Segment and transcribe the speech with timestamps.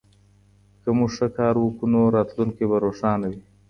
[0.81, 3.41] که موږ ښه کار وکړو نو راتلونکی به روښانه وي.